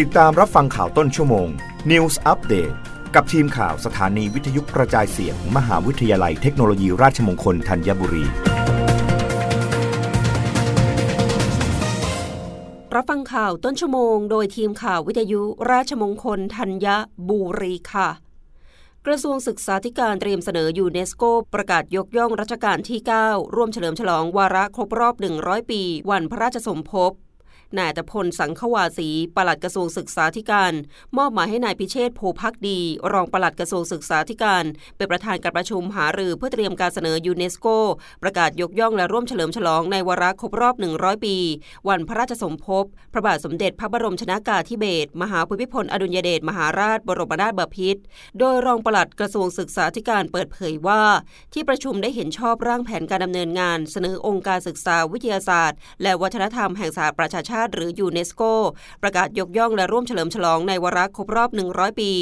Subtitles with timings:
[0.00, 1.48] ติดตามรับฟังข่าวต้นชั่วโมง
[1.90, 2.74] News Update
[3.14, 8.24] กับทีมข่าวสถานีวิทยุกระจายเสียงมมหาวิทยาลัยเทคโนโลยีราชมงคลธัญบุรี
[12.94, 16.86] รับฟังข่าวต้นชั่วโมง โดยทีมข่าววิทยุราชมงคลธัญ
[17.28, 18.08] บุรีค่ะ
[19.06, 21.22] กระทรวงศึกษาธิการเตรียมเสนอยูเนสโก
[21.54, 27.12] ประกาศยกย่องรัชกาลที่ 9 ร่วมเฉลิมฉลองวาระครบรอบ 100 ปี วันพระราชสมภพ
[27.78, 30.72] นายตพลสังขวาสีปลัดกระทรวงศึกษาธิการ
[31.16, 32.78] มอบหมายให้นายพิเชษโพพักดี
[33.12, 34.64] รองปลัดกระทรวงศึกษาธิการ
[34.96, 37.66] เป็นประธานการประชุมหารือเพื่อเตรียมการเสนอยูเนสโก
[38.22, 41.36] ประกาศยกย่องและร่วมเฉลิมฉลองในวาระครบรอบ 100 ปี
[41.88, 48.00] วันพระราชสมภพพระบาทสมเด็จพระบรมชนากาธิเบศรมหาภูมิพลอดุลยเดชมหาราชบรมนาถบพิตร
[48.38, 51.02] โดยรองปลัดกระทรวงศึกษาธิการเปิดเผยว่า
[51.52, 58.42] ที่ประชุมได้เห็นชอบร่างแผนการดำเนินงาน เสนอองค์การศึกษาวิทยาศาสตร์ และวัฒนธรรมแห่งสหประชาชาติหรือยูเนสโก
[59.02, 62.12] ประกาศยกย่องและร่วมเฉลิมฉลองในวาระครบรอบ 100 ปี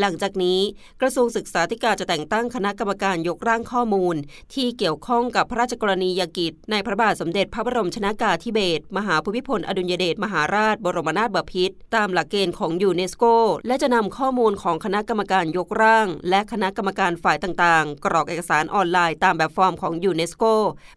[0.00, 0.60] หลังจากนี้
[1.00, 4.16] กระทรวงศึกษาธิการจะแต่งตั้งคณะกรรมการยกร่างข้อมูล
[4.54, 13.24] ที่เกี่ยวข้องกับพระราชกรณียกิจ ในพระบาทสมเด็จพระบรมชนากาธิเบศรมหาภูมิพลอดุลยเดชมหาราช บรมนาถบพิตรตามหลักเกณฑ์ของยูเนสโก
[13.66, 20.44] และจะนำข้อมูลของคณะกรรมการยกร่าง และคณะกรรมการฝ่ายต่างๆ กรอกเอกสารออนไลน์ตามแบบฟอร์มของยูเนสโก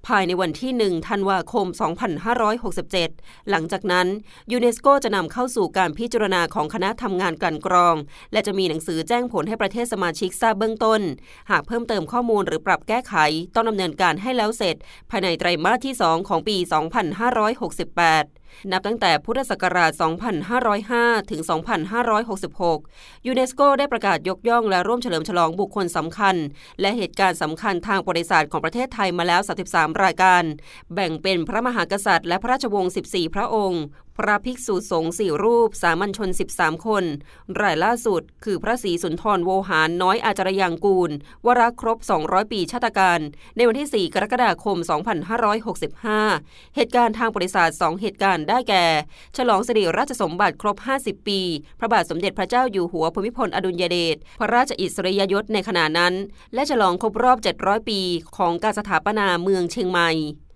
[0.07, 1.67] ภายในวันที่ 1 ธันวาคม
[2.53, 4.07] 2567 หลังจากนั้น
[4.51, 7.95] ยูเนสโกจะนำเข้าสู่การพิจารณาของคณะทำงานกลั่นกรอง
[8.31, 11.01] และจะมีหนังสือแจ้งผลให้ประเทศสมาชิกทราบเบื้องต้น
[11.51, 13.15] หากเพิ่มเติมข้อมูลหรือปรับแก้ไข
[13.55, 14.75] ต้องดำเนินการให้แล้วเสร็จ
[15.09, 19.91] ภายในไตรมาสที่ 2 ของปี 2568นับตั้งแต่พุทธศักราช
[20.61, 21.41] 2505 ถึง
[22.13, 26.35] 2566 ยูเนสโกได้ประกาศยกย่องและร่วมเฉลิมฉลองบุคคลสำคัญ
[26.81, 29.41] และเหตุการณ์สำคัญทางประวัติศาสตร์ของประเทศไทยมาแล้ว
[29.71, 30.43] 33 รายการ
[30.93, 33.64] แบ่งเป็นพระมหากษัตริย์และพระราชวงศ์ 14 พระองค์
[34.19, 37.03] พระภิกษุสงฆ์สี่รูป สามัญชน 13 คน
[37.61, 41.11] รายล่าสุด คือพระศรีสุนทรโวหารน้อยอาจารยังกูล
[41.45, 43.19] วราครบ 200 ปีชาตการ
[43.55, 44.77] ในวันที่ 4 กรกฎาคม
[45.75, 48.85] 2565 เหตุการณ์ทางประวัติศาสตร์ 2 เหตุการณ์ได้แก่
[49.37, 51.39] ฉลองสิริราชสมบัติครบ 50 ปี
[51.79, 56.13] พระบาทสมเด็จพระเจ้าอยู่หัวภูมิพลอดุลยเดชพระราชอิสริยยศในขณะนั้น
[56.53, 57.99] และฉลองครบรอบ 700 ปี
[58.37, 60.11] ของการสถาปนาเมืองเชียงใหม่